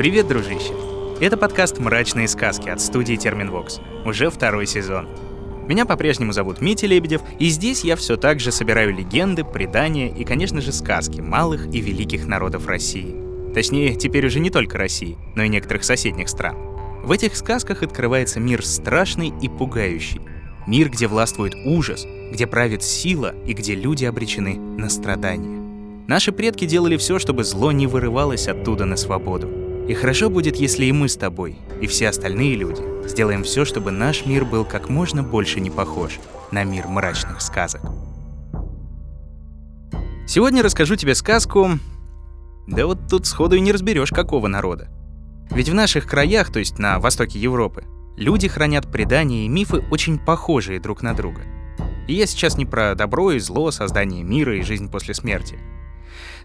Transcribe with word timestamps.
Привет, 0.00 0.28
дружище! 0.28 0.72
Это 1.20 1.36
подкаст 1.36 1.78
«Мрачные 1.78 2.26
сказки» 2.26 2.70
от 2.70 2.80
студии 2.80 3.16
Терминвокс. 3.16 3.80
Уже 4.06 4.30
второй 4.30 4.66
сезон. 4.66 5.06
Меня 5.68 5.84
по-прежнему 5.84 6.32
зовут 6.32 6.62
Митя 6.62 6.86
Лебедев, 6.86 7.20
и 7.38 7.50
здесь 7.50 7.84
я 7.84 7.96
все 7.96 8.16
так 8.16 8.40
же 8.40 8.50
собираю 8.50 8.94
легенды, 8.94 9.44
предания 9.44 10.08
и, 10.08 10.24
конечно 10.24 10.62
же, 10.62 10.72
сказки 10.72 11.20
малых 11.20 11.66
и 11.66 11.82
великих 11.82 12.26
народов 12.26 12.66
России. 12.66 13.14
Точнее, 13.52 13.94
теперь 13.94 14.26
уже 14.26 14.40
не 14.40 14.48
только 14.48 14.78
России, 14.78 15.18
но 15.34 15.42
и 15.42 15.50
некоторых 15.50 15.84
соседних 15.84 16.30
стран. 16.30 16.56
В 17.04 17.12
этих 17.12 17.36
сказках 17.36 17.82
открывается 17.82 18.40
мир 18.40 18.64
страшный 18.64 19.34
и 19.42 19.50
пугающий. 19.50 20.22
Мир, 20.66 20.88
где 20.88 21.08
властвует 21.08 21.52
ужас, 21.66 22.06
где 22.32 22.46
правит 22.46 22.82
сила 22.82 23.34
и 23.44 23.52
где 23.52 23.74
люди 23.74 24.06
обречены 24.06 24.54
на 24.56 24.88
страдания. 24.88 25.60
Наши 26.08 26.32
предки 26.32 26.64
делали 26.64 26.96
все, 26.96 27.18
чтобы 27.18 27.44
зло 27.44 27.70
не 27.70 27.86
вырывалось 27.86 28.48
оттуда 28.48 28.86
на 28.86 28.96
свободу. 28.96 29.60
И 29.88 29.94
хорошо 29.94 30.30
будет, 30.30 30.56
если 30.56 30.84
и 30.84 30.92
мы 30.92 31.08
с 31.08 31.16
тобой, 31.16 31.58
и 31.80 31.86
все 31.86 32.08
остальные 32.08 32.56
люди, 32.56 32.82
сделаем 33.08 33.42
все, 33.42 33.64
чтобы 33.64 33.90
наш 33.90 34.26
мир 34.26 34.44
был 34.44 34.64
как 34.64 34.88
можно 34.88 35.22
больше 35.22 35.60
не 35.60 35.70
похож 35.70 36.18
на 36.52 36.64
мир 36.64 36.86
мрачных 36.86 37.40
сказок. 37.40 37.82
Сегодня 40.26 40.62
расскажу 40.62 40.96
тебе 40.96 41.14
сказку... 41.14 41.70
Да 42.68 42.86
вот 42.86 42.98
тут 43.08 43.26
сходу 43.26 43.56
и 43.56 43.60
не 43.60 43.72
разберешь, 43.72 44.10
какого 44.10 44.46
народа. 44.46 44.88
Ведь 45.50 45.68
в 45.68 45.74
наших 45.74 46.06
краях, 46.06 46.52
то 46.52 46.60
есть 46.60 46.78
на 46.78 47.00
востоке 47.00 47.40
Европы, 47.40 47.84
люди 48.16 48.46
хранят 48.46 48.86
предания 48.86 49.46
и 49.46 49.48
мифы 49.48 49.84
очень 49.90 50.20
похожие 50.20 50.78
друг 50.78 51.02
на 51.02 51.14
друга. 51.14 51.40
И 52.06 52.14
я 52.14 52.26
сейчас 52.26 52.56
не 52.56 52.66
про 52.66 52.94
добро 52.94 53.32
и 53.32 53.40
зло, 53.40 53.72
создание 53.72 54.22
мира 54.22 54.56
и 54.56 54.62
жизнь 54.62 54.88
после 54.88 55.14
смерти. 55.14 55.58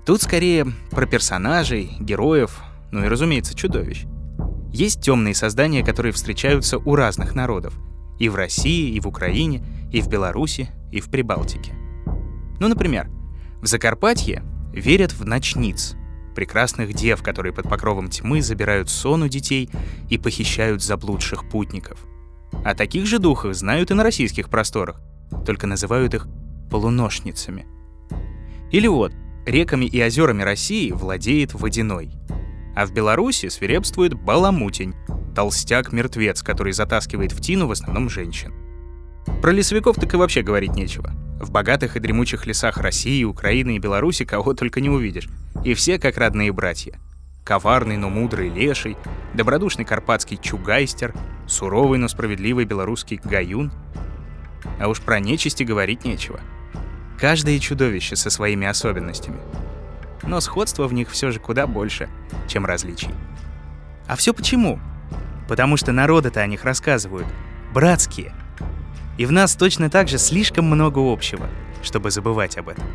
Тут 0.04 0.22
скорее 0.24 0.66
про 0.90 1.06
персонажей, 1.06 1.96
героев, 2.00 2.64
ну 2.92 3.04
и, 3.04 3.08
разумеется, 3.08 3.56
чудовищ. 3.56 4.06
Есть 4.72 5.02
темные 5.02 5.34
создания, 5.34 5.86
которые 5.86 6.12
встречаются 6.12 6.80
у 6.80 6.96
разных 6.96 7.34
народов. 7.34 7.74
И 8.20 8.28
в 8.28 8.36
России, 8.36 8.94
и 8.94 9.00
в 9.00 9.08
Украине, 9.08 9.64
и 9.92 10.02
в 10.02 10.10
Беларуси, 10.10 10.70
и 10.92 11.00
в 11.00 11.10
Прибалтике. 11.10 11.74
Ну, 12.60 12.68
например, 12.68 13.10
в 13.62 13.68
Закарпатье 13.68 14.44
верят 14.74 15.14
в 15.14 15.26
ночниц, 15.26 15.96
прекрасных 16.36 16.94
дев, 16.94 17.24
которые 17.24 17.54
под 17.54 17.70
покровом 17.70 18.10
тьмы 18.10 18.42
забирают 18.42 18.90
сон 18.90 19.24
у 19.24 19.28
детей 19.30 19.70
и 20.10 20.18
похищают 20.18 20.84
заблудших 20.84 21.50
путников. 21.50 22.06
О 22.66 22.76
таких 22.76 23.06
же 23.06 23.20
духах 23.20 23.56
знают 23.56 23.92
и 23.92 23.94
на 23.94 24.04
российских 24.04 24.50
просторах, 24.50 25.02
только 25.46 25.68
называют 25.68 26.14
их 26.14 26.28
полуношницами. 26.70 27.66
Или 28.72 28.88
вот, 28.88 29.14
реками 29.46 29.86
и 29.86 30.04
озерами 30.04 30.44
России 30.44 30.92
владеет 30.92 31.54
водяной– 31.54 32.12
а 32.76 32.86
в 32.86 32.92
Беларуси 32.92 33.48
свирепствует 33.50 34.14
баламутень, 34.14 34.96
толстяк-мертвец, 35.34 36.44
который 36.44 36.74
затаскивает 36.74 37.32
в 37.32 37.42
тину 37.42 37.68
в 37.68 37.72
основном 37.72 38.10
женщин. 38.10 38.54
Про 39.42 39.52
лесовиков 39.52 39.96
так 39.96 40.14
и 40.14 40.18
вообще 40.18 40.42
говорить 40.42 40.76
нечего. 40.76 41.12
В 41.40 41.52
богатых 41.52 41.96
и 41.96 42.00
дремучих 42.00 42.46
лесах 42.46 42.78
России, 42.78 43.24
Украины 43.24 43.76
и 43.76 43.80
Беларуси 43.80 44.26
кого 44.26 44.54
только 44.54 44.82
не 44.82 44.90
увидишь. 44.90 45.30
И 45.64 45.74
все 45.74 46.00
как 46.00 46.18
родные 46.18 46.52
братья. 46.52 47.00
Коварный, 47.44 47.98
но 47.98 48.10
мудрый 48.10 48.50
леший, 48.50 48.98
добродушный 49.34 49.86
карпатский 49.86 50.38
чугайстер, 50.42 51.14
суровый, 51.48 52.00
но 52.00 52.08
справедливый 52.08 52.66
белорусский 52.66 53.20
гаюн. 53.24 53.72
А 54.80 54.88
уж 54.88 55.00
про 55.00 55.20
нечисти 55.20 55.64
говорить 55.64 56.06
нечего. 56.06 56.40
Каждое 57.20 57.60
чудовище 57.60 58.16
со 58.16 58.30
своими 58.30 58.68
особенностями— 58.68 59.38
но 60.28 60.40
сходства 60.42 60.88
в 60.88 60.94
них 60.94 61.10
все 61.10 61.32
же 61.32 61.40
куда 61.40 61.68
больше, 61.68 62.10
чем 62.48 62.66
различий. 62.66 63.10
А 64.08 64.16
все 64.16 64.34
почему? 64.34 64.80
Потому 65.48 65.78
что 65.78 65.92
народы-то 65.92 66.42
о 66.42 66.48
них 66.48 66.64
рассказывают. 66.64 67.28
Братские. 67.74 68.34
И 69.18 69.26
в 69.26 69.32
нас 69.32 69.56
точно 69.56 69.90
так 69.90 70.08
же 70.08 70.18
слишком 70.18 70.66
много 70.66 71.00
общего, 71.00 71.48
чтобы 71.84 72.12
забывать 72.12 72.58
об 72.58 72.70
этом. 72.70 72.86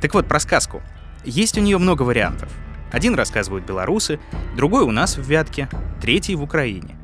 Так 0.00 0.14
вот, 0.14 0.26
про 0.26 0.40
сказку. 0.40 0.82
Есть 1.24 1.58
у 1.58 1.60
нее 1.60 1.78
много 1.78 2.02
вариантов. 2.02 2.50
Один 2.90 3.14
рассказывают 3.14 3.64
белорусы, 3.64 4.20
другой 4.56 4.82
у 4.82 4.90
нас 4.90 5.16
в 5.16 5.22
Вятке, 5.22 5.68
третий 6.00 6.34
в 6.34 6.42
Украине. 6.42 6.96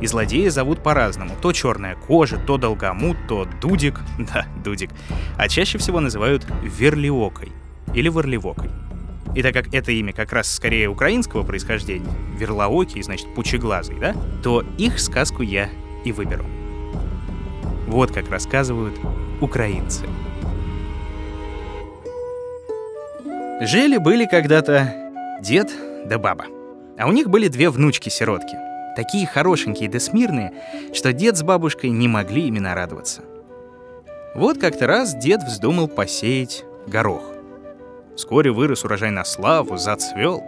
И 0.00 0.06
злодея 0.06 0.50
зовут 0.50 0.82
по-разному. 0.82 1.34
То 1.40 1.52
черная 1.52 1.94
кожа, 1.94 2.36
то 2.36 2.58
долгомут, 2.58 3.16
то 3.28 3.46
дудик. 3.60 4.00
Да, 4.18 4.46
дудик. 4.64 4.90
А 5.36 5.48
чаще 5.48 5.78
всего 5.78 6.00
называют 6.00 6.44
верлиокой 6.62 7.52
или 7.94 8.08
Варлевокой. 8.08 8.70
И 9.34 9.42
так 9.42 9.54
как 9.54 9.72
это 9.74 9.92
имя 9.92 10.12
как 10.12 10.32
раз 10.32 10.52
скорее 10.52 10.88
украинского 10.88 11.42
происхождения, 11.42 12.12
Верлаокий, 12.36 13.02
значит, 13.02 13.34
пучеглазый, 13.34 13.98
да, 13.98 14.14
то 14.42 14.64
их 14.78 15.00
сказку 15.00 15.42
я 15.42 15.70
и 16.04 16.12
выберу. 16.12 16.44
Вот 17.86 18.10
как 18.10 18.30
рассказывают 18.30 18.98
украинцы. 19.40 20.06
Жили-были 23.60 24.26
когда-то 24.26 24.92
дед 25.40 25.70
да 26.06 26.18
баба. 26.18 26.46
А 26.98 27.06
у 27.06 27.12
них 27.12 27.30
были 27.30 27.48
две 27.48 27.70
внучки-сиротки. 27.70 28.56
Такие 28.96 29.26
хорошенькие 29.26 29.88
да 29.88 30.00
смирные, 30.00 30.52
что 30.92 31.12
дед 31.12 31.36
с 31.36 31.42
бабушкой 31.42 31.90
не 31.90 32.08
могли 32.08 32.48
ими 32.48 32.58
нарадоваться. 32.58 33.22
Вот 34.34 34.58
как-то 34.58 34.86
раз 34.86 35.14
дед 35.14 35.42
вздумал 35.42 35.88
посеять 35.88 36.64
горох. 36.86 37.31
Вскоре 38.16 38.50
вырос 38.50 38.84
урожай 38.84 39.10
на 39.10 39.24
славу, 39.24 39.76
зацвел. 39.76 40.42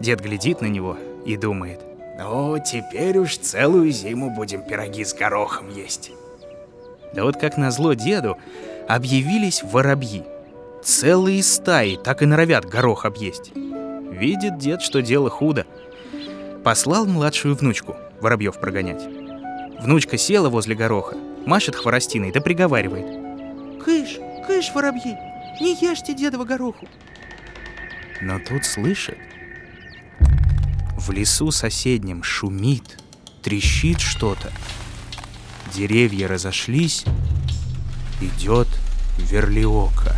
Дед 0.00 0.20
глядит 0.20 0.60
на 0.60 0.66
него 0.66 0.96
и 1.24 1.36
думает. 1.36 1.80
«Ну, 2.18 2.58
теперь 2.58 3.16
уж 3.18 3.38
целую 3.38 3.90
зиму 3.90 4.30
будем 4.30 4.62
пироги 4.62 5.04
с 5.04 5.14
горохом 5.14 5.70
есть». 5.70 6.10
Да 7.14 7.24
вот 7.24 7.36
как 7.36 7.56
назло 7.56 7.94
деду, 7.94 8.36
объявились 8.88 9.62
воробьи. 9.62 10.24
Целые 10.82 11.42
стаи 11.42 11.96
так 11.96 12.22
и 12.22 12.26
норовят 12.26 12.64
горох 12.66 13.04
объесть. 13.04 13.52
Видит 13.54 14.58
дед, 14.58 14.82
что 14.82 15.02
дело 15.02 15.30
худо. 15.30 15.66
Послал 16.62 17.06
младшую 17.06 17.54
внучку 17.54 17.96
воробьев 18.20 18.60
прогонять. 18.60 19.02
Внучка 19.80 20.18
села 20.18 20.50
возле 20.50 20.74
гороха, 20.74 21.16
машет 21.46 21.74
хворостиной 21.74 22.32
да 22.32 22.40
приговаривает. 22.40 23.82
«Кыш, 23.82 24.18
кыш, 24.46 24.72
воробьи, 24.74 25.16
не 25.60 25.74
ешьте 25.74 26.14
дедова 26.14 26.44
гороху. 26.44 26.88
Но 28.20 28.38
тут 28.38 28.64
слышит. 28.64 29.18
В 30.96 31.10
лесу 31.12 31.50
соседнем 31.50 32.22
шумит, 32.22 32.98
трещит 33.42 34.00
что-то. 34.00 34.52
Деревья 35.74 36.28
разошлись, 36.28 37.04
идет 38.20 38.68
верлиока. 39.18 40.16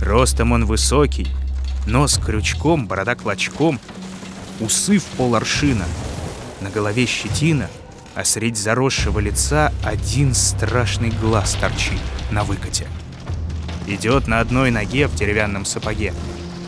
Ростом 0.00 0.52
он 0.52 0.64
высокий, 0.64 1.28
нос 1.86 2.18
крючком, 2.24 2.86
борода 2.86 3.14
клочком, 3.14 3.78
усы 4.60 4.98
в 4.98 5.04
поларшина, 5.04 5.84
на 6.60 6.70
голове 6.70 7.06
щетина, 7.06 7.68
а 8.14 8.24
средь 8.24 8.56
заросшего 8.56 9.18
лица 9.18 9.72
один 9.84 10.34
страшный 10.34 11.10
глаз 11.10 11.54
торчит 11.60 12.00
на 12.30 12.44
выкате. 12.44 12.86
Идет 13.90 14.28
на 14.28 14.38
одной 14.38 14.70
ноге 14.70 15.08
в 15.08 15.16
деревянном 15.16 15.64
сапоге. 15.64 16.14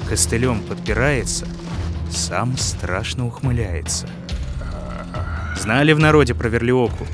Костылем 0.08 0.60
подпирается, 0.60 1.46
сам 2.10 2.58
страшно 2.58 3.28
ухмыляется. 3.28 4.08
Знали 5.56 5.92
в 5.92 6.00
народе 6.00 6.34
про 6.34 6.48
Верлиоку. 6.48 7.06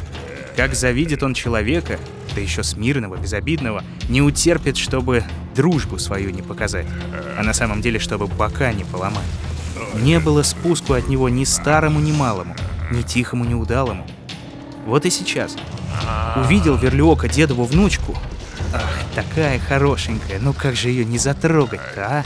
Как 0.56 0.74
завидит 0.74 1.22
он 1.22 1.34
человека, 1.34 1.98
да 2.34 2.40
еще 2.40 2.62
смирного, 2.62 3.16
безобидного, 3.16 3.84
не 4.08 4.22
утерпит, 4.22 4.78
чтобы 4.78 5.24
дружбу 5.54 5.98
свою 5.98 6.30
не 6.30 6.40
показать, 6.40 6.86
а 7.38 7.42
на 7.42 7.52
самом 7.52 7.82
деле, 7.82 7.98
чтобы 7.98 8.28
бока 8.28 8.72
не 8.72 8.84
поломать. 8.84 9.26
Не 9.94 10.20
было 10.20 10.42
спуску 10.42 10.94
от 10.94 11.08
него 11.08 11.28
ни 11.28 11.44
старому, 11.44 12.00
ни 12.00 12.12
малому, 12.12 12.56
ни 12.90 13.02
тихому, 13.02 13.44
ни 13.44 13.52
удалому. 13.52 14.06
Вот 14.86 15.04
и 15.04 15.10
сейчас. 15.10 15.54
Увидел 16.36 16.76
Верлиока 16.76 17.28
дедову 17.28 17.64
внучку, 17.64 18.16
такая 19.22 19.58
хорошенькая, 19.58 20.38
ну 20.38 20.52
как 20.52 20.76
же 20.76 20.90
ее 20.90 21.04
не 21.04 21.18
затрогать-то, 21.18 22.06
а? 22.06 22.24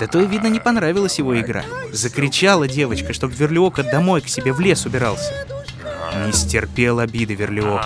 Да 0.00 0.06
то 0.06 0.20
и, 0.20 0.26
видно, 0.26 0.46
не 0.46 0.58
понравилась 0.58 1.18
его 1.18 1.38
игра. 1.38 1.64
Закричала 1.92 2.66
девочка, 2.66 3.12
чтоб 3.12 3.30
Верлиока 3.30 3.82
домой 3.82 4.22
к 4.22 4.28
себе 4.28 4.52
в 4.52 4.60
лес 4.60 4.86
убирался. 4.86 5.32
Не 6.24 6.32
стерпел 6.32 6.98
обиды 6.98 7.34
Верлиок. 7.34 7.82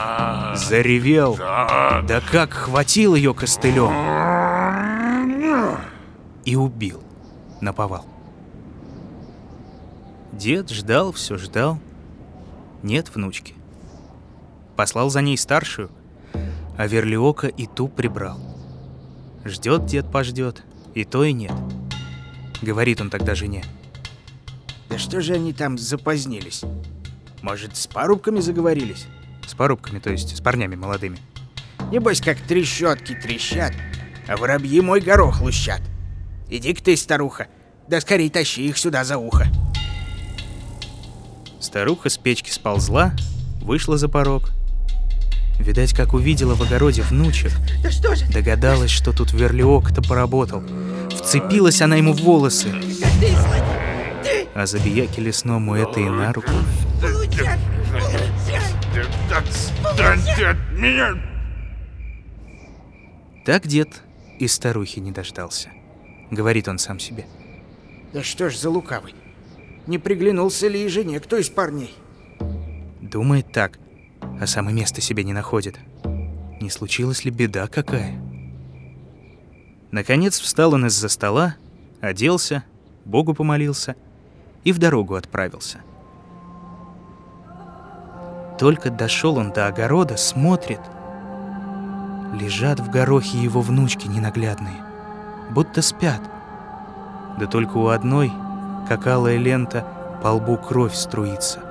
Заревел. 0.57 1.37
Да 1.37 2.23
как 2.31 2.53
хватил 2.53 3.15
ее 3.17 3.35
костылем. 3.35 3.93
И 6.45 6.55
убил. 6.55 7.03
Наповал. 7.61 8.07
Дед 10.33 10.71
ждал, 10.71 11.13
все 11.13 11.37
ждал. 11.39 11.79
Нет 12.83 13.13
внучки. 13.15 13.55
Послал 14.77 15.11
за 15.11 15.23
ней 15.23 15.37
старшую, 15.37 15.91
а 16.77 16.87
Верлиока 16.87 17.47
и 17.47 17.67
ту 17.67 17.89
прибрал. 17.89 18.39
Ждет 19.45 19.87
дед 19.87 20.11
пождет, 20.11 20.63
и 20.95 21.05
то 21.05 21.25
и 21.25 21.33
нет. 21.33 21.53
Говорит 22.63 23.01
он 23.01 23.11
тогда 23.11 23.35
жене. 23.35 23.65
Да 24.89 24.99
что 24.99 25.21
же 25.21 25.35
они 25.35 25.53
там 25.53 25.79
запозднились? 25.79 26.63
Может, 27.43 27.77
с 27.77 27.87
парубками 27.87 28.41
заговорились? 28.41 29.07
С 29.47 29.55
порубками, 29.55 29.99
то 29.99 30.11
есть 30.11 30.37
с 30.37 30.41
парнями 30.41 30.77
молодыми. 30.77 31.19
Небось, 31.91 32.21
как 32.21 32.39
трещотки 32.39 33.15
трещат, 33.15 33.73
а 34.29 34.37
воробьи 34.37 34.81
мой 34.81 35.01
горох 35.01 35.41
лущат. 35.41 35.81
Иди-ка 36.49 36.83
ты, 36.83 36.97
старуха, 36.97 37.49
да 37.89 38.01
скорей 38.01 38.31
тащи 38.31 38.69
их 38.69 38.77
сюда 38.79 39.05
за 39.05 39.17
ухо. 39.17 39.47
Старуха 41.61 42.09
с 42.09 42.19
печки 42.19 42.51
сползла, 42.51 43.13
вышла 43.63 43.97
за 43.97 44.09
порог. 44.09 44.51
Видать, 45.61 45.93
как 45.93 46.15
увидела 46.15 46.55
в 46.55 46.63
огороде 46.63 47.03
внучек, 47.03 47.53
Да 47.83 47.91
что 47.91 48.15
же? 48.15 48.25
догадалась, 48.33 48.91
что 48.91 49.13
тут 49.13 49.33
верлиок-то 49.33 50.01
поработал. 50.03 50.63
Вцепилась 51.11 51.83
она 51.83 51.97
ему 51.97 52.15
в 52.15 52.21
волосы, 52.23 52.73
а 54.55 54.67
забияки 54.67 55.21
лесному 55.21 55.75
это 55.75 56.01
и 56.01 56.09
на 56.09 56.33
руку. 56.33 56.51
Получай! 57.01 57.59
Получай! 57.93 58.63
Так 63.45 63.67
дед 63.67 64.03
и 64.39 64.49
старухи 64.49 64.99
не 64.99 65.13
дождался. 65.13 65.69
Говорит 66.31 66.69
он 66.69 66.79
сам 66.79 66.99
себе. 66.99 67.27
Да 68.13 68.23
что 68.23 68.49
ж 68.49 68.57
за 68.57 68.71
лукавый? 68.71 69.15
Не 69.87 69.99
приглянулся 69.99 70.69
ли 70.69 70.85
и 70.85 70.89
жене 70.89 71.21
кто 71.21 71.37
из 71.37 71.49
парней? 71.51 71.95
Думает 73.01 73.53
так, 73.53 73.79
а 74.41 74.47
сам 74.47 74.71
и 74.71 74.73
места 74.73 75.03
себе 75.03 75.23
не 75.23 75.35
находит. 75.35 75.79
Не 76.61 76.71
случилась 76.71 77.25
ли 77.25 77.31
беда 77.31 77.67
какая? 77.67 78.19
Наконец 79.91 80.41
встал 80.41 80.73
он 80.73 80.87
из-за 80.87 81.11
стола, 81.11 81.57
оделся, 82.01 82.65
Богу 83.05 83.35
помолился 83.35 83.97
и 84.65 84.73
в 84.73 84.79
дорогу 84.79 85.15
отправился. 85.15 85.81
Только 88.59 88.91
дошел 88.91 89.37
он 89.37 89.53
до 89.53 89.67
огорода, 89.67 90.17
смотрит. 90.17 90.81
Лежат 92.35 92.81
в 92.81 92.91
горохе 92.91 93.39
его 93.39 93.61
внучки 93.61 94.07
ненаглядные, 94.07 94.83
будто 95.51 95.83
спят. 95.83 96.21
Да 97.39 97.47
только 97.47 97.77
у 97.77 97.89
одной, 97.89 98.33
как 98.89 99.07
алая 99.07 99.37
лента, 99.37 99.87
по 100.23 100.29
лбу 100.29 100.57
кровь 100.57 100.95
струится 100.95 101.70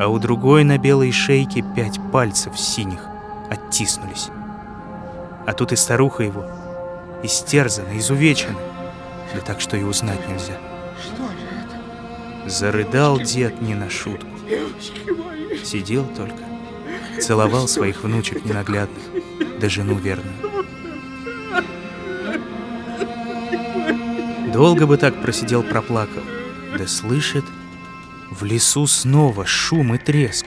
а 0.00 0.08
у 0.08 0.18
другой 0.18 0.64
на 0.64 0.78
белой 0.78 1.12
шейке 1.12 1.62
пять 1.76 2.00
пальцев 2.10 2.58
синих 2.58 3.00
оттиснулись. 3.50 4.30
А 5.46 5.52
тут 5.52 5.72
и 5.72 5.76
старуха 5.76 6.22
его, 6.22 6.46
истерзана, 7.22 7.98
изувечена, 7.98 8.56
да 9.34 9.40
так, 9.42 9.60
что 9.60 9.76
и 9.76 9.82
узнать 9.82 10.26
нельзя. 10.26 10.56
Что 10.98 11.24
же 11.24 11.44
это? 11.52 12.50
Зарыдал 12.50 13.20
дед 13.20 13.60
не 13.60 13.74
на 13.74 13.90
шутку. 13.90 14.26
Сидел 15.62 16.06
только, 16.16 16.44
целовал 17.20 17.68
своих 17.68 18.02
внучек 18.02 18.42
ненаглядных, 18.42 19.04
да 19.60 19.68
жену 19.68 19.96
верную. 19.96 20.34
Долго 24.50 24.86
бы 24.86 24.96
так 24.96 25.20
просидел, 25.20 25.62
проплакал, 25.62 26.22
да 26.78 26.86
слышит, 26.86 27.44
в 28.30 28.44
лесу 28.44 28.86
снова 28.86 29.46
шум 29.46 29.94
и 29.94 29.98
треск. 29.98 30.46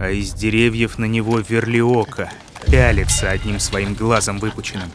А 0.00 0.10
из 0.10 0.32
деревьев 0.32 0.98
на 0.98 1.04
него 1.04 1.38
верлиока 1.38 2.30
пялится 2.66 3.30
одним 3.30 3.60
своим 3.60 3.94
глазом 3.94 4.38
выпученным. 4.38 4.90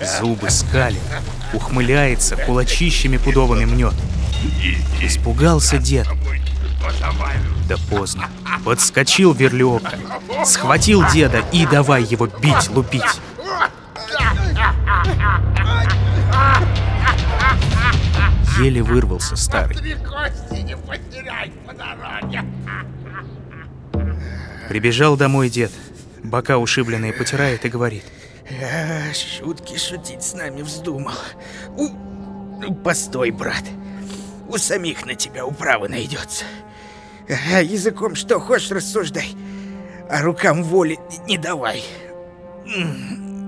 Зубы 0.00 0.50
скалит, 0.50 1.00
ухмыляется, 1.52 2.36
кулачищами 2.36 3.16
пудовыми 3.16 3.64
мнет. 3.64 3.94
Испугался 5.00 5.78
дед. 5.78 6.06
Да 7.68 7.76
поздно. 7.88 8.28
Подскочил 8.64 9.32
верлиока, 9.32 9.98
схватил 10.44 11.04
деда 11.12 11.44
и 11.52 11.66
давай 11.66 12.02
его 12.04 12.26
бить, 12.26 12.68
лупить. 12.70 13.02
Еле 18.58 18.82
вырвался 18.82 19.36
старый. 19.36 19.76
Прибежал 24.68 25.16
домой 25.16 25.50
дед, 25.50 25.72
бока 26.22 26.58
ушибленные 26.58 27.12
потирает 27.12 27.64
и 27.64 27.68
говорит. 27.68 28.04
А, 28.50 29.12
шутки 29.12 29.76
шутить 29.78 30.22
с 30.22 30.34
нами 30.34 30.62
вздумал. 30.62 31.14
У... 31.76 31.88
ну, 31.88 32.74
Постой, 32.74 33.30
брат. 33.30 33.64
У 34.48 34.58
самих 34.58 35.06
на 35.06 35.14
тебя 35.14 35.46
управа 35.46 35.88
найдется. 35.88 36.44
А, 37.28 37.60
языком 37.60 38.14
что 38.14 38.38
хочешь 38.38 38.70
рассуждай, 38.70 39.34
а 40.10 40.22
рукам 40.22 40.62
воли 40.62 40.98
не 41.26 41.38
давай. 41.38 41.82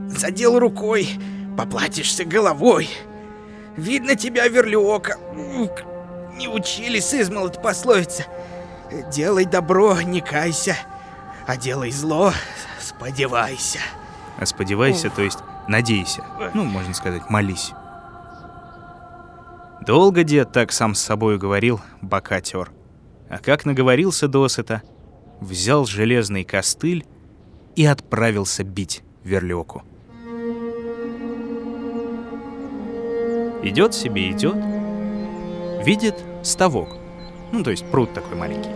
Задел 0.09 0.59
рукой, 0.59 1.09
поплатишься 1.57 2.25
головой. 2.25 2.89
Видно 3.77 4.15
тебя, 4.17 4.49
верлиока. 4.49 5.19
М, 5.33 5.69
Не 6.37 6.49
учили 6.49 7.01
с 7.01 7.15
измолот 7.15 7.63
пословица. 7.63 8.25
Делай 9.11 9.45
добро, 9.47 10.01
не 10.03 10.21
кайся, 10.21 10.77
а 11.47 11.57
делай 11.57 11.91
зло, 11.91 12.33
сподевайся. 12.79 13.81
А 14.39 14.45
сподевайся, 14.47 15.09
то 15.11 15.23
есть 15.23 15.39
надейся. 15.67 16.25
Ну, 16.55 16.65
можно 16.65 16.93
сказать, 16.95 17.31
молись. 17.31 17.73
Долго 19.81 20.25
дед 20.25 20.53
так 20.53 20.73
сам 20.73 20.95
с 20.95 21.01
собой 21.01 21.39
говорил, 21.39 21.81
бока 22.03 22.41
тер. 22.41 22.71
А 23.31 23.39
как 23.39 23.65
наговорился 23.65 24.29
досыта, 24.29 24.83
взял 25.41 25.85
железный 25.87 26.45
костыль 26.45 27.07
и 27.77 27.87
отправился 27.87 28.63
бить 28.63 29.03
верлёку. 29.25 29.83
Идет 33.63 33.95
себе, 33.95 34.31
идет, 34.31 34.57
видит 35.85 36.15
ставок, 36.43 36.97
ну, 37.53 37.63
то 37.63 37.71
есть 37.71 37.85
пруд 37.91 38.13
такой 38.13 38.37
маленький, 38.37 38.71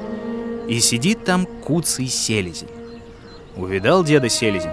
и 0.68 0.80
сидит 0.80 1.24
там 1.24 1.46
куцый 1.46 2.06
селезень. 2.06 2.68
Увидал 3.56 4.04
деда 4.04 4.28
селезень 4.28 4.72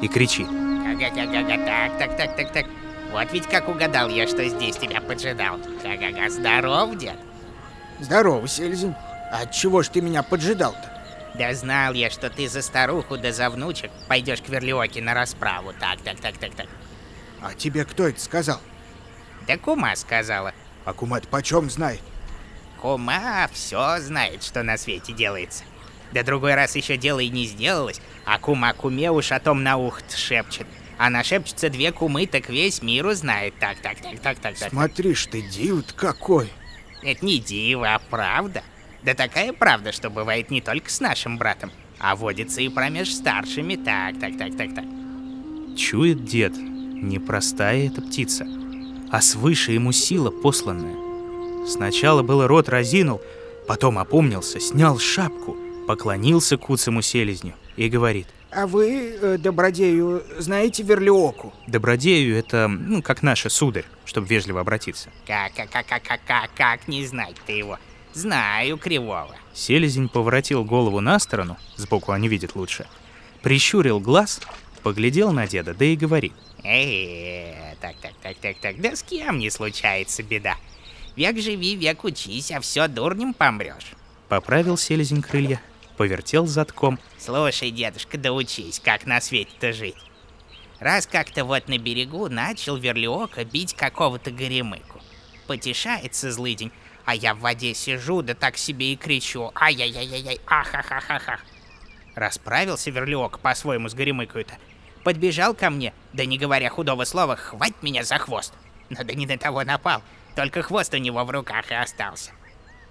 и 0.00 0.08
кричит. 0.08 0.48
Ага-га-га-га, 0.48 1.56
так, 1.66 1.98
так, 1.98 2.16
так, 2.16 2.36
так, 2.36 2.52
так. 2.52 2.66
Вот 3.12 3.32
ведь 3.32 3.46
как 3.46 3.68
угадал 3.68 4.08
я, 4.08 4.26
что 4.26 4.48
здесь 4.48 4.76
тебя 4.76 5.00
поджидал. 5.00 5.58
Ага-га, 5.84 6.30
здоров, 6.30 6.96
дед? 6.96 7.16
Здорово, 8.00 8.48
Сельзин. 8.48 8.94
А 9.30 9.46
чего 9.46 9.82
ж 9.82 9.88
ты 9.88 10.00
меня 10.00 10.22
поджидал-то? 10.22 10.90
Да 11.34 11.54
знал 11.54 11.94
я, 11.94 12.10
что 12.10 12.30
ты 12.30 12.48
за 12.48 12.62
старуху 12.62 13.16
да 13.16 13.32
за 13.32 13.48
внучек 13.48 13.90
пойдешь 14.08 14.42
к 14.42 14.48
Верлиоке 14.48 15.00
на 15.00 15.14
расправу. 15.14 15.72
Так, 15.78 16.00
так, 16.02 16.20
так, 16.20 16.36
так, 16.36 16.54
так. 16.54 16.66
А 17.40 17.54
тебе 17.54 17.84
кто 17.84 18.08
это 18.08 18.20
сказал? 18.20 18.60
Да 19.46 19.58
кума 19.58 19.94
сказала. 19.96 20.52
А 20.84 20.92
кумат 20.92 21.28
почем 21.28 21.70
знает? 21.70 22.00
Кума 22.80 23.48
все 23.52 23.98
знает, 24.00 24.42
что 24.42 24.62
на 24.62 24.76
свете 24.76 25.12
делается. 25.12 25.64
Да 26.12 26.22
другой 26.22 26.54
раз 26.54 26.76
еще 26.76 26.96
дело 26.96 27.20
и 27.20 27.28
не 27.28 27.46
сделалось, 27.46 28.00
а 28.24 28.38
кума 28.38 28.72
куме 28.74 29.10
уж 29.10 29.32
о 29.32 29.40
том 29.40 29.62
на 29.62 29.76
ухо 29.76 30.02
шепчет. 30.14 30.66
А 30.98 31.10
нашепчутся 31.10 31.70
две 31.70 31.90
кумы, 31.90 32.26
так 32.26 32.48
весь 32.48 32.82
мир 32.82 33.06
узнает. 33.06 33.54
Так, 33.58 33.78
так, 33.78 34.00
так, 34.00 34.20
так, 34.20 34.38
так, 34.38 34.56
так. 34.58 34.70
Смотри 34.70 35.14
ж 35.14 35.26
ты, 35.26 35.42
див 35.42 35.84
какой. 35.94 36.50
Это 37.02 37.24
не 37.24 37.38
диво, 37.38 37.94
а 37.94 37.98
правда. 37.98 38.62
Да 39.02 39.14
такая 39.14 39.52
правда, 39.52 39.90
что 39.90 40.10
бывает 40.10 40.50
не 40.50 40.60
только 40.60 40.90
с 40.90 41.00
нашим 41.00 41.38
братом, 41.38 41.72
а 41.98 42.14
водится 42.14 42.60
и 42.60 42.68
промеж 42.68 43.12
старшими. 43.12 43.74
Так, 43.76 44.20
так, 44.20 44.38
так, 44.38 44.56
так, 44.56 44.74
так. 44.74 44.84
Чует 45.76 46.24
дед, 46.24 46.52
непростая 46.56 47.88
эта 47.88 48.02
птица, 48.02 48.46
а 49.12 49.20
свыше 49.20 49.72
ему 49.72 49.92
сила 49.92 50.30
посланная. 50.30 50.96
Сначала 51.66 52.22
было 52.22 52.48
рот 52.48 52.68
разинул, 52.70 53.20
потом 53.68 53.98
опомнился, 53.98 54.58
снял 54.58 54.98
шапку, 54.98 55.54
поклонился 55.86 56.56
куцему 56.56 57.02
селезню 57.02 57.52
и 57.76 57.88
говорит. 57.88 58.26
А 58.50 58.66
вы, 58.66 59.16
э, 59.20 59.38
добродею, 59.38 60.22
знаете 60.38 60.82
Верлиоку? 60.82 61.52
Добродею 61.66 62.36
это, 62.36 62.68
ну, 62.68 63.02
как 63.02 63.22
наша 63.22 63.50
сударь, 63.50 63.84
чтобы 64.06 64.26
вежливо 64.26 64.60
обратиться. 64.60 65.10
Как, 65.26 65.54
как, 65.54 65.70
как, 65.70 65.86
как, 65.86 66.20
как, 66.26 66.50
как, 66.54 66.88
не 66.88 67.06
знать 67.06 67.36
ты 67.46 67.52
его? 67.52 67.78
Знаю 68.14 68.78
кривого. 68.78 69.36
Селезень 69.52 70.08
поворотил 70.08 70.64
голову 70.64 71.00
на 71.00 71.18
сторону, 71.18 71.58
сбоку 71.76 72.12
они 72.12 72.28
видят 72.28 72.54
лучше, 72.54 72.86
прищурил 73.42 74.00
глаз, 74.00 74.40
поглядел 74.82 75.32
на 75.32 75.46
деда, 75.46 75.74
да 75.74 75.84
и 75.84 75.96
говорит. 75.96 76.32
Э, 76.64 77.71
так, 77.82 77.96
так, 78.00 78.12
так, 78.22 78.36
так, 78.36 78.56
так, 78.58 78.80
да 78.80 78.94
с 78.94 79.02
кем 79.02 79.38
не 79.38 79.50
случается 79.50 80.22
беда. 80.22 80.56
Век 81.16 81.38
живи, 81.40 81.74
век 81.74 82.04
учись, 82.04 82.52
а 82.52 82.60
все 82.60 82.86
дурнем 82.86 83.34
помрешь. 83.34 83.92
Поправил 84.28 84.78
селезень 84.78 85.20
крылья, 85.20 85.60
повертел 85.96 86.46
задком, 86.46 87.00
Слушай, 87.18 87.72
дедушка, 87.72 88.18
да 88.18 88.32
учись, 88.32 88.80
как 88.80 89.04
на 89.04 89.20
свете-то 89.20 89.72
жить. 89.72 89.96
Раз 90.78 91.06
как-то 91.06 91.44
вот 91.44 91.68
на 91.68 91.78
берегу 91.78 92.28
начал 92.28 92.76
верлиока 92.76 93.44
бить 93.44 93.74
какого-то 93.74 94.30
горемыку. 94.30 95.00
Потешается 95.46 96.30
злыдень, 96.30 96.72
а 97.04 97.14
я 97.14 97.34
в 97.34 97.40
воде 97.40 97.74
сижу, 97.74 98.22
да 98.22 98.34
так 98.34 98.56
себе 98.56 98.92
и 98.92 98.96
кричу. 98.96 99.50
Ай-яй-яй-яй, 99.54 100.40
ахахахаха. 100.46 101.40
Расправился 102.14 102.90
верлиок 102.90 103.40
по-своему 103.40 103.88
с 103.88 103.94
горемыкою-то. 103.94 104.54
Подбежал 105.04 105.54
ко 105.54 105.70
мне, 105.70 105.92
да 106.12 106.24
не 106.24 106.38
говоря 106.38 106.70
худого 106.70 107.04
слова, 107.04 107.36
хвать 107.36 107.74
меня 107.82 108.04
за 108.04 108.18
хвост. 108.18 108.52
Но 108.88 109.02
да 109.02 109.14
не 109.14 109.26
до 109.26 109.36
того 109.36 109.64
напал, 109.64 110.02
только 110.36 110.62
хвост 110.62 110.94
у 110.94 110.98
него 110.98 111.24
в 111.24 111.30
руках 111.30 111.70
и 111.70 111.74
остался. 111.74 112.30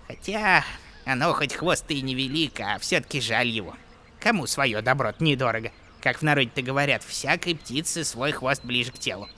Хотя, 0.07 0.65
оно 1.05 1.33
хоть 1.33 1.53
хвост 1.53 1.89
и 1.89 2.01
невелик, 2.01 2.59
а 2.59 2.79
все-таки 2.79 3.21
жаль 3.21 3.47
его. 3.47 3.75
Кому 4.19 4.45
свое 4.45 4.81
добро 4.81 5.13
недорого? 5.19 5.71
Как 6.01 6.17
в 6.17 6.21
народе-то 6.23 6.61
говорят, 6.61 7.03
всякой 7.03 7.55
птице 7.55 8.03
свой 8.03 8.31
хвост 8.31 8.63
ближе 8.63 8.91
к 8.91 8.99
телу. 8.99 9.29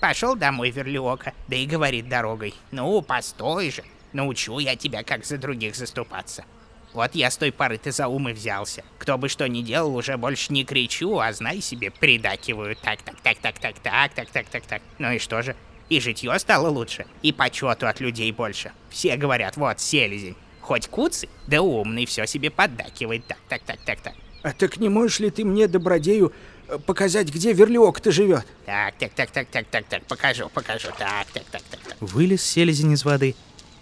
Пошел 0.00 0.36
домой 0.36 0.70
Верлиока, 0.70 1.34
да 1.48 1.56
и 1.56 1.66
говорит 1.66 2.08
дорогой. 2.08 2.54
Ну, 2.70 3.02
постой 3.02 3.70
же, 3.70 3.84
научу 4.12 4.58
я 4.58 4.76
тебя, 4.76 5.02
как 5.02 5.24
за 5.24 5.36
других 5.36 5.74
заступаться. 5.74 6.44
Вот 6.92 7.14
я 7.14 7.30
с 7.30 7.36
той 7.36 7.52
поры-то 7.52 7.92
за 7.92 8.08
ум 8.08 8.28
и 8.28 8.32
взялся. 8.32 8.82
Кто 8.98 9.16
бы 9.16 9.28
что 9.28 9.48
ни 9.48 9.62
делал, 9.62 9.94
уже 9.94 10.16
больше 10.16 10.52
не 10.52 10.64
кричу, 10.64 11.18
а 11.18 11.32
знай 11.32 11.60
себе, 11.60 11.90
придакиваю. 11.90 12.76
Так, 12.76 13.02
так, 13.02 13.16
так, 13.22 13.38
так, 13.38 13.58
так, 13.58 13.74
так, 13.80 14.14
так, 14.14 14.28
так, 14.30 14.46
так, 14.46 14.62
так. 14.66 14.82
Ну 14.98 15.12
и 15.12 15.18
что 15.18 15.42
же? 15.42 15.54
И 15.88 16.00
житье 16.00 16.36
стало 16.38 16.68
лучше, 16.68 17.06
и 17.22 17.32
почету 17.32 17.86
от 17.86 18.00
людей 18.00 18.30
больше. 18.32 18.72
Все 18.90 19.16
говорят, 19.16 19.56
вот, 19.56 19.80
селезень. 19.80 20.36
Хоть 20.60 20.88
куцый, 20.88 21.28
да 21.46 21.62
умный, 21.62 22.06
все 22.06 22.26
себе 22.26 22.50
поддакивает. 22.50 23.26
Так, 23.26 23.38
так, 23.48 23.62
так, 23.62 23.78
так, 23.84 24.00
так. 24.00 24.14
А 24.42 24.52
так 24.52 24.76
не 24.78 24.88
можешь 24.88 25.20
ли 25.20 25.30
ты 25.30 25.44
мне, 25.44 25.68
добродею, 25.68 26.32
э, 26.68 26.78
показать, 26.78 27.28
где 27.28 27.52
верлиок-то 27.52 28.10
живет? 28.12 28.46
Так, 28.66 28.94
так, 28.98 29.12
так, 29.12 29.30
так, 29.30 29.48
так, 29.48 29.66
так, 29.66 29.84
так, 29.86 30.04
покажу, 30.06 30.48
покажу. 30.48 30.88
Так, 30.96 31.26
так, 31.32 31.44
так, 31.50 31.62
так, 31.62 31.80
так. 31.80 31.96
Вылез 32.00 32.42
селезень 32.42 32.92
из 32.92 33.04
воды 33.04 33.34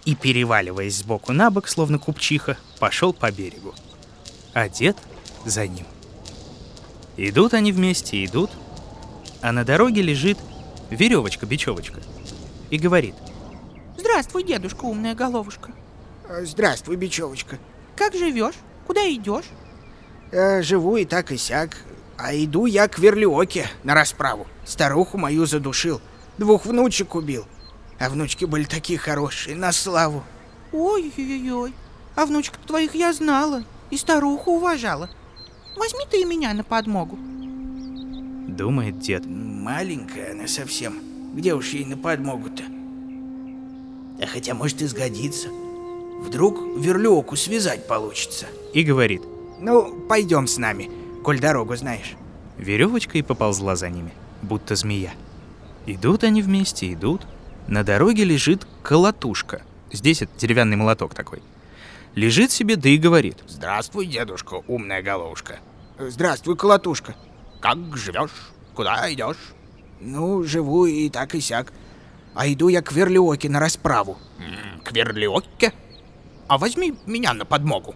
и, 0.04 0.14
переваливаясь 0.14 0.96
сбоку 0.96 1.32
на 1.32 1.50
бок, 1.50 1.68
словно 1.68 1.98
купчиха, 1.98 2.56
пошел 2.78 3.12
по 3.12 3.30
берегу. 3.30 3.74
А 4.54 4.68
дед 4.68 4.96
за 5.44 5.66
ним. 5.66 5.86
Идут 7.16 7.54
они 7.54 7.72
вместе, 7.72 8.24
идут, 8.24 8.50
а 9.42 9.52
на 9.52 9.64
дороге 9.64 10.02
лежит 10.02 10.38
веревочка-бечевочка 10.90 12.00
и 12.70 12.78
говорит. 12.78 13.14
Здравствуй, 13.96 14.44
дедушка, 14.44 14.84
умная 14.84 15.14
головушка. 15.14 15.72
Э, 16.28 16.44
Здравствуй, 16.44 16.96
бечевочка. 16.96 17.58
Как 17.96 18.14
живешь? 18.14 18.54
Куда 18.86 19.08
идешь? 19.10 19.46
Э, 20.30 20.62
живу 20.62 20.96
и 20.96 21.04
так 21.04 21.32
и 21.32 21.36
сяк. 21.36 21.76
А 22.16 22.34
иду 22.34 22.66
я 22.66 22.88
к 22.88 22.98
верлиоке 22.98 23.68
на 23.84 23.94
расправу. 23.94 24.46
Старуху 24.64 25.18
мою 25.18 25.46
задушил. 25.46 26.00
Двух 26.36 26.66
внучек 26.66 27.14
убил. 27.14 27.46
А 27.98 28.08
внучки 28.08 28.44
были 28.44 28.64
такие 28.64 28.98
хорошие, 28.98 29.56
на 29.56 29.72
славу. 29.72 30.22
Ой-ой-ой. 30.72 31.72
А 32.14 32.26
внучек 32.26 32.56
твоих 32.58 32.94
я 32.94 33.12
знала 33.12 33.64
и 33.90 33.96
старуху 33.96 34.52
уважала. 34.52 35.10
Возьми 35.76 36.04
ты 36.10 36.22
и 36.22 36.24
меня 36.24 36.52
на 36.54 36.64
подмогу. 36.64 37.18
Думает 38.48 38.98
дед. 38.98 39.24
Маленькая 39.26 40.32
она 40.32 40.46
совсем. 40.46 41.00
Где 41.34 41.54
уж 41.54 41.70
ей 41.70 41.84
на 41.84 41.96
подмогу-то? 41.96 42.62
А 44.22 44.26
хотя, 44.26 44.54
может, 44.54 44.82
и 44.82 44.86
сгодится. 44.86 45.48
Вдруг 46.20 46.58
верлиоку 46.76 47.36
связать 47.36 47.86
получится. 47.86 48.46
И 48.74 48.82
говорит. 48.82 49.22
Ну, 49.60 50.06
пойдем 50.08 50.46
с 50.46 50.56
нами, 50.58 50.90
коль 51.22 51.40
дорогу 51.40 51.76
знаешь. 51.76 52.14
Веревочка 52.56 53.18
и 53.18 53.22
поползла 53.22 53.76
за 53.76 53.90
ними, 53.90 54.12
будто 54.42 54.74
змея. 54.74 55.12
Идут 55.86 56.24
они 56.24 56.42
вместе, 56.42 56.92
идут. 56.92 57.26
На 57.68 57.84
дороге 57.84 58.24
лежит 58.24 58.66
колотушка. 58.82 59.62
Здесь 59.92 60.22
это 60.22 60.32
деревянный 60.38 60.76
молоток 60.76 61.14
такой. 61.14 61.42
Лежит 62.14 62.50
себе, 62.50 62.76
да 62.76 62.88
и 62.88 62.96
говорит. 62.96 63.38
Здравствуй, 63.46 64.06
дедушка, 64.06 64.54
умная 64.66 65.02
головушка. 65.02 65.58
Э, 65.98 66.08
Здравствуй, 66.10 66.56
колотушка. 66.56 67.14
Как 67.60 67.78
живешь? 67.96 68.30
Куда 68.74 69.12
идешь? 69.12 69.36
Ну, 70.00 70.42
живу 70.44 70.86
и 70.86 71.08
так 71.10 71.34
и 71.34 71.40
сяк. 71.40 71.72
А 72.34 72.46
иду 72.50 72.68
я 72.68 72.82
к 72.82 72.92
верлиоке 72.92 73.48
на 73.48 73.60
расправу. 73.60 74.16
М, 74.38 74.80
К 74.80 74.92
верлиоке? 74.92 75.72
А 76.46 76.56
возьми 76.56 76.94
меня 77.06 77.34
на 77.34 77.44
подмогу. 77.44 77.94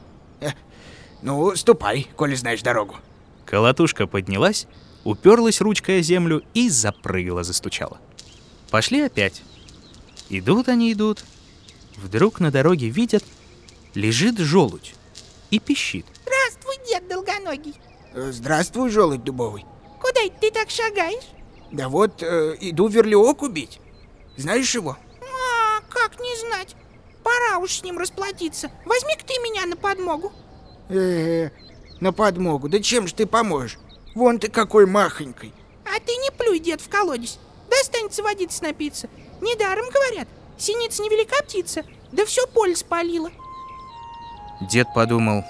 Ну, 1.23 1.55
ступай, 1.57 2.09
коли 2.17 2.35
знаешь 2.35 2.63
дорогу. 2.63 2.97
Колотушка 3.47 4.07
поднялась, 4.07 4.67
уперлась 5.05 5.61
ручкой 5.61 6.01
о 6.01 6.03
землю 6.03 6.43
и 6.53 6.69
запрыгала, 6.69 7.45
застучала. 7.45 7.99
Пошли 8.71 9.01
опять. 9.03 9.43
Идут 10.33 10.71
они, 10.71 10.91
идут. 10.91 11.25
Вдруг 11.99 12.41
на 12.41 12.51
дороге 12.51 12.89
видят, 12.89 13.23
лежит 13.93 14.39
желудь 14.39 14.95
и 15.51 15.59
пищит. 15.59 16.07
Здравствуй, 16.23 16.77
дед 16.89 17.07
долгоногий. 17.07 17.75
Э, 18.15 18.31
Здравствуй, 18.33 18.89
желудь 18.89 19.23
дубовый. 19.23 19.67
Куда 20.01 20.23
это 20.23 20.35
ты 20.41 20.51
так 20.51 20.71
шагаешь? 20.71 21.29
Да 21.71 21.91
вот, 21.91 22.23
э, 22.23 22.57
иду 22.61 22.89
верлиоку 22.89 23.49
бить. 23.49 23.79
Знаешь 24.39 24.75
его? 24.75 24.97
А, 25.21 25.81
как 25.91 26.19
не 26.19 26.49
знать. 26.49 26.77
Пора 27.23 27.59
уж 27.59 27.71
с 27.73 27.83
ним 27.83 27.99
расплатиться. 27.99 28.71
Возьми-ка 28.87 29.27
ты 29.27 29.35
меня 29.35 29.67
на 29.67 29.77
подмогу. 29.77 30.33
Э, 30.89 31.51
на 32.01 32.15
подмогу. 32.15 32.71
Да 32.71 32.81
чем 32.81 33.07
ж 33.07 33.13
ты 33.13 33.27
поможешь? 33.27 33.79
Вон 34.15 34.39
ты 34.39 34.49
какой 34.49 34.87
махонькой. 34.87 35.53
А 35.85 36.01
ты 36.01 36.17
не 36.17 36.31
плюй, 36.31 36.59
дед, 36.59 36.81
в 36.81 36.89
колодец. 36.89 37.39
Достанется 37.69 38.23
водиться 38.23 38.63
напиться. 38.63 39.11
Недаром 39.43 39.91
говорят, 39.91 40.29
синица 40.57 41.03
невелика 41.03 41.43
птица, 41.43 41.85
да 42.13 42.25
все 42.25 42.47
поле 42.47 42.77
спалила. 42.77 43.31
Дед 44.61 44.87
подумал, 44.95 45.45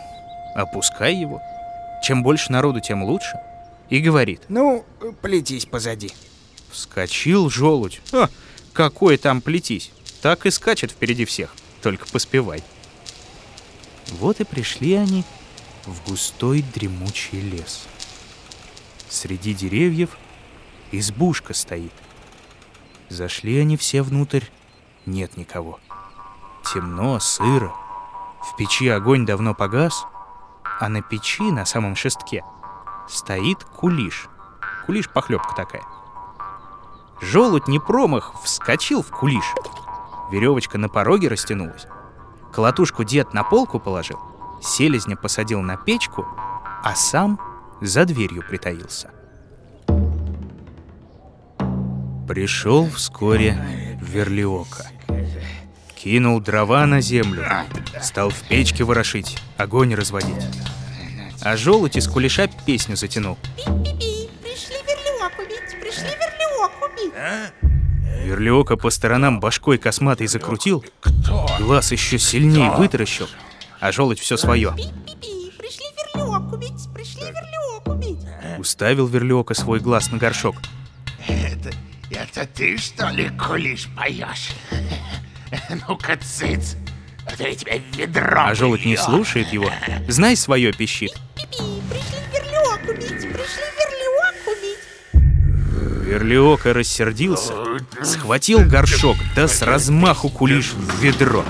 опускай 0.55 1.15
его. 1.15 1.41
Чем 2.03 2.23
больше 2.23 2.51
народу, 2.51 2.81
тем 2.81 3.05
лучше. 3.05 3.39
И 3.91 4.01
говорит, 4.01 4.41
Ну, 4.49 4.85
плетись 5.21 5.67
позади. 5.67 6.11
вскочил 6.71 7.51
желудь. 7.51 8.01
А, 8.13 8.31
какой 8.73 9.19
там 9.19 9.43
плетись. 9.43 9.91
Так 10.23 10.47
и 10.47 10.51
скачет 10.51 10.91
впереди 10.91 11.27
всех. 11.27 11.55
Только 11.83 12.07
поспевай. 12.09 12.63
Вот 14.13 14.41
и 14.41 14.45
пришли 14.45 14.95
они 14.95 15.25
в 15.85 16.09
густой 16.09 16.63
дремучий 16.75 17.41
лес. 17.41 17.83
Среди 19.11 19.53
деревьев 19.53 20.17
избушка 20.93 21.53
стоит. 21.53 21.93
Зашли 23.13 23.61
они 23.61 23.77
все 23.77 24.01
внутрь, 24.01 24.45
нет 25.05 25.37
никого. 25.37 25.79
Темно, 26.73 27.21
сыро. 27.21 27.71
В 28.41 28.57
печи 28.57 28.89
огонь 28.89 29.27
давно 29.27 29.55
погас, 29.55 30.07
а 30.81 30.89
на 30.89 31.03
печи, 31.03 31.43
на 31.43 31.67
самом 31.67 31.95
шестке, 31.95 32.43
стоит 33.07 33.65
кулиш. 33.65 34.29
Кулиш— 34.87 35.11
похлебка 35.13 35.55
такая. 35.55 35.83
Желудь 37.21 37.69
не 37.69 37.79
промах, 37.79 38.33
вскочил 38.43 39.03
в 39.03 39.11
кулиш. 39.11 39.45
Веревочка 40.31 40.79
на 40.79 40.89
пороге 40.89 41.29
растянулась. 41.29 41.87
Колотушку 42.51 43.05
дед 43.05 43.35
на 43.35 43.45
полку 43.45 43.79
положил, 43.79 44.21
селезня 44.63 45.17
посадил 45.19 45.61
на 45.61 45.77
печку, 45.77 46.27
а 46.83 46.95
сам 46.95 47.39
за 47.83 48.07
дверью 48.07 48.43
притаился. 48.43 49.13
Пришел 52.27 52.89
вскоре 52.89 53.99
Верлиока. 54.01 54.87
Кинул 55.95 56.41
дрова 56.41 56.87
на 56.87 57.01
землю, 57.01 57.45
стал 58.01 58.31
в 58.31 58.43
печке 58.49 58.85
ворошить, 58.85 59.39
огонь 59.57 59.95
разводить. 59.95 60.45
А 61.43 61.57
желудь 61.57 61.97
из 61.97 62.07
кулеша 62.09 62.49
песню 62.65 62.97
затянул. 62.97 63.37
Пи-пи-пи, 63.57 64.31
пришли 64.43 64.77
верлиок 64.87 65.39
убить, 65.39 65.81
пришли 65.81 66.09
верлиок 66.09 66.73
убить. 66.83 68.25
Верлиока 68.25 68.77
по 68.77 68.91
сторонам 68.91 69.41
башкой 69.41 69.79
косматой 69.79 70.29
закрутил, 70.29 70.85
глаз 71.59 71.93
еще 71.93 72.19
сильнее 72.19 72.71
вытаращил, 72.71 73.29
а 73.81 73.91
желудь 73.91 74.21
все 74.21 74.37
свое. 74.37 74.73
Пи-пи-пи, 74.77 75.53
пришли 75.59 75.87
верлиок 76.15 76.53
убить, 76.53 76.89
пришли 76.95 77.23
верлиок 77.23 77.89
убить. 77.89 78.19
Уставил 78.59 79.07
Верлиока 79.07 79.55
свой 79.55 79.81
глаз 79.81 80.11
на 80.13 80.19
горшок. 80.19 80.57
Это, 82.35 82.47
ты, 82.47 82.79
что 82.79 83.11
ли, 83.11 83.29
кулиш 83.39 83.89
поешь? 83.95 84.53
Ну-ка, 85.87 86.17
цыц, 86.17 86.77
а 87.27 87.37
то 87.37 87.47
я 87.47 87.55
тебя 87.55 87.75
ведром 87.95 88.47
А 88.47 88.55
желудь 88.55 88.87
не 88.87 88.97
слушает 88.97 89.53
его, 89.53 89.71
знай 90.09 90.35
свое 90.35 90.73
пищит. 90.73 91.13
Пи-пи, 91.37 91.59
пришли 91.91 92.19
верлиок 92.33 92.89
убить, 92.89 93.33
пришли 93.33 93.65
верлиок 93.77 94.35
убить. 94.49 96.07
Верлиока 96.07 96.73
рассердился, 96.73 97.53
схватил 98.03 98.61
горшок, 98.61 99.19
да 99.37 99.47
с 99.47 99.61
размаху 99.61 100.31
кулиш 100.31 100.73
в 100.73 101.03
ведро. 101.03 101.45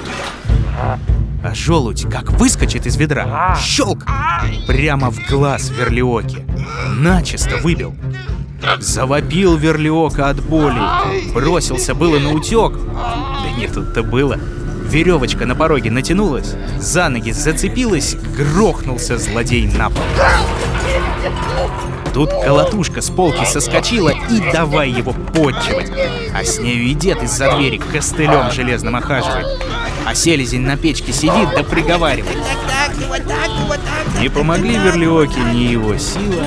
А 0.76 1.54
желудь 1.54 2.10
как 2.10 2.32
выскочит 2.32 2.86
из 2.86 2.96
ведра, 2.96 3.56
щелк, 3.60 4.04
прямо 4.66 5.10
в 5.10 5.28
глаз 5.28 5.70
Верлиоке. 5.70 6.44
Начисто 6.88 7.58
выбил. 7.58 7.94
Завопил 8.78 9.56
Верлиока 9.56 10.28
от 10.28 10.40
боли. 10.42 10.80
Бросился 11.32 11.94
было 11.94 12.18
на 12.18 12.32
утек. 12.32 12.72
Да 12.74 13.50
не 13.56 13.68
тут-то 13.68 14.02
было. 14.02 14.38
Веревочка 14.84 15.46
на 15.46 15.54
пороге 15.54 15.90
натянулась, 15.90 16.54
за 16.78 17.08
ноги 17.08 17.30
зацепилась, 17.30 18.14
грохнулся 18.36 19.16
злодей 19.16 19.66
на 19.66 19.88
пол. 19.88 20.02
Тут 22.12 22.30
колотушка 22.44 23.00
с 23.00 23.08
полки 23.08 23.44
соскочила 23.46 24.10
и 24.10 24.52
давай 24.52 24.90
его 24.90 25.12
подчивать. 25.12 25.90
А 26.34 26.44
с 26.44 26.58
нею 26.58 26.82
и 26.82 26.92
дед 26.92 27.22
из-за 27.22 27.56
двери 27.56 27.78
костылем 27.78 28.50
железным 28.50 28.96
охаживает. 28.96 29.46
А 30.04 30.14
селезень 30.14 30.60
на 30.60 30.76
печке 30.76 31.12
сидит 31.12 31.48
да 31.56 31.62
приговаривает. 31.62 32.36
Не 34.20 34.28
помогли 34.28 34.76
Верлиоке 34.76 35.40
ни 35.54 35.60
его 35.60 35.96
сила, 35.96 36.44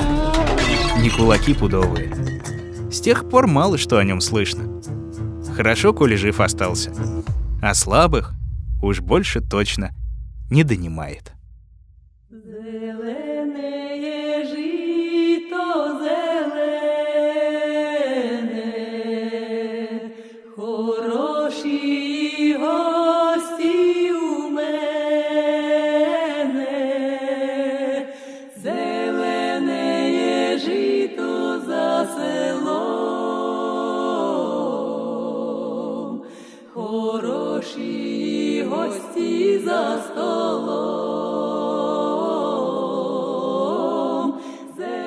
ни 1.05 1.09
кулаки 1.09 1.53
пудовые. 1.53 2.11
С 2.91 2.99
тех 2.99 3.29
пор 3.29 3.45
мало 3.45 3.77
что 3.77 3.99
о 3.99 4.03
нем 4.03 4.21
слышно. 4.21 4.81
Хорошо, 5.55 5.93
коли 5.93 6.15
жив 6.15 6.39
остался. 6.39 6.91
А 7.61 7.75
слабых 7.75 8.33
уж 8.81 9.01
больше 9.01 9.39
точно 9.39 9.91
не 10.49 10.63
донимает. 10.63 11.33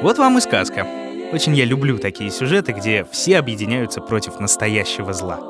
Вот 0.01 0.17
вам 0.17 0.39
и 0.39 0.41
сказка. 0.41 0.87
Очень 1.33 1.57
я 1.57 1.65
люблю 1.65 1.99
такие 1.99 2.31
сюжеты, 2.31 2.71
где 2.71 3.05
все 3.11 3.37
объединяются 3.39 4.01
против 4.01 4.39
настоящего 4.39 5.13
зла. 5.13 5.41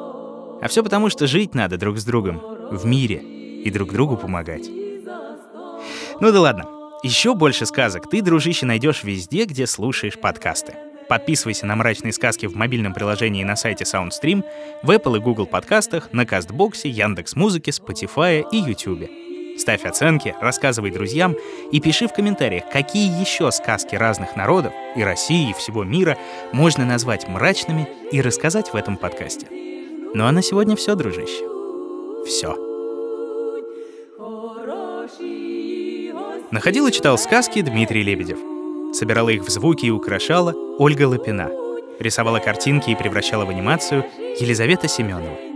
А 0.63 0.69
все 0.69 0.83
потому, 0.83 1.11
что 1.11 1.27
жить 1.27 1.55
надо 1.55 1.77
друг 1.77 1.99
с 1.99 2.05
другом, 2.05 2.41
в 2.71 2.87
мире, 2.87 3.19
и 3.19 3.71
друг 3.71 3.93
другу 3.93 4.17
помогать. 4.17 4.69
Ну 6.21 6.33
да 6.33 6.41
ладно. 6.41 6.67
Еще 7.03 7.35
больше 7.35 7.67
сказок 7.67 8.09
ты, 8.09 8.23
дружище, 8.23 8.65
найдешь 8.65 9.05
везде, 9.05 9.45
где 9.45 9.67
слушаешь 9.67 10.19
подкасты. 10.19 10.75
Подписывайся 11.11 11.67
на 11.67 11.77
«Мрачные 11.77 12.13
сказки» 12.15 12.47
в 12.47 12.57
мобильном 12.57 12.95
приложении 12.95 13.45
на 13.45 13.55
сайте 13.55 13.85
SoundStream, 13.85 14.45
в 14.83 14.91
Apple 14.91 15.19
и 15.19 15.21
Google 15.21 15.47
подкастах, 15.47 16.13
на 16.13 16.25
Кастбоксе, 16.25 16.89
Яндекс.Музыке, 16.89 17.71
Spotify 17.71 18.45
и 18.51 18.57
YouTube. 18.57 19.28
Ставь 19.59 19.85
оценки, 19.85 20.37
рассказывай 20.41 20.93
друзьям 20.93 21.35
и 21.73 21.81
пиши 21.81 22.07
в 22.07 22.13
комментариях, 22.13 22.65
какие 22.71 23.21
еще 23.21 23.51
сказки 23.51 23.97
разных 23.97 24.37
народов 24.37 24.73
и 24.95 25.03
России, 25.03 25.51
и 25.51 25.53
всего 25.55 25.83
мира 25.83 26.17
можно 26.53 26.87
назвать 26.87 27.27
мрачными 27.27 27.89
и 28.13 28.21
рассказать 28.21 28.73
в 28.73 28.77
этом 28.77 28.97
подкасте. 28.97 29.49
Ну 30.15 30.25
а 30.25 30.33
на 30.33 30.43
сегодня 30.43 30.77
все, 30.77 30.95
дружище. 30.95 31.45
Все. 32.25 32.57
Находил 36.51 36.87
и 36.87 36.93
читал 36.93 37.19
сказки 37.19 37.61
Дмитрий 37.61 38.03
Лебедев. 38.03 38.39
Собирала 38.95 39.29
их 39.31 39.43
в 39.43 39.51
звуки 39.51 39.87
и 39.87 39.91
украшала 39.91 40.55
Ольга 40.79 41.09
Лапина. 41.09 41.51
Рисовала 41.99 42.39
картинки 42.39 42.91
и 42.91 42.97
превращала 42.97 43.45
в 43.45 43.51
анимацию 43.51 44.07
Елизавета 44.39 44.87
Семенова. 44.87 45.48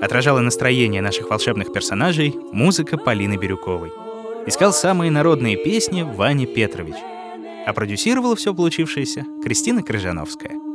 Отражала 0.00 0.40
настроение 0.40 1.02
наших 1.02 1.30
волшебных 1.30 1.72
персонажей 1.72 2.34
музыка 2.52 2.96
Полины 2.96 3.36
Бирюковой. 3.36 3.92
Искал 4.46 4.72
самые 4.72 5.10
народные 5.10 5.56
песни 5.56 6.02
Ваня 6.02 6.46
Петрович. 6.46 6.94
А 7.66 7.72
продюсировала 7.72 8.36
все 8.36 8.54
получившееся 8.54 9.26
Кристина 9.42 9.82
Крыжановская. 9.82 10.67